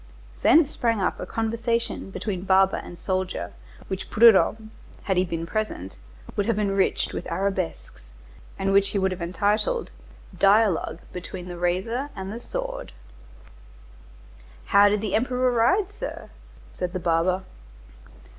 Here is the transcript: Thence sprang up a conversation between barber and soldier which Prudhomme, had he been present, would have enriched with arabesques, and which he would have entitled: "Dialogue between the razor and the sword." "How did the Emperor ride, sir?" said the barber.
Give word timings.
Thence 0.41 0.71
sprang 0.71 0.99
up 0.99 1.19
a 1.19 1.27
conversation 1.27 2.09
between 2.09 2.41
barber 2.41 2.77
and 2.77 2.97
soldier 2.97 3.53
which 3.87 4.09
Prudhomme, 4.09 4.71
had 5.03 5.15
he 5.15 5.23
been 5.23 5.45
present, 5.45 5.99
would 6.35 6.47
have 6.47 6.57
enriched 6.57 7.13
with 7.13 7.31
arabesques, 7.31 8.09
and 8.57 8.73
which 8.73 8.89
he 8.89 8.97
would 8.97 9.11
have 9.11 9.21
entitled: 9.21 9.91
"Dialogue 10.35 11.01
between 11.13 11.47
the 11.49 11.59
razor 11.59 12.09
and 12.15 12.33
the 12.33 12.41
sword." 12.41 12.93
"How 14.65 14.89
did 14.89 15.01
the 15.01 15.13
Emperor 15.13 15.51
ride, 15.51 15.91
sir?" 15.91 16.31
said 16.73 16.93
the 16.93 16.99
barber. 16.99 17.43